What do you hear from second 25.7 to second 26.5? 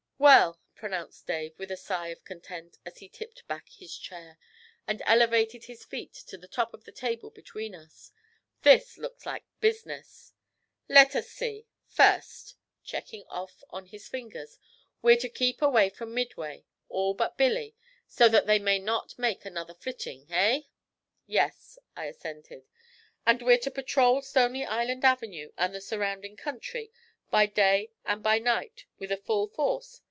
the surrounding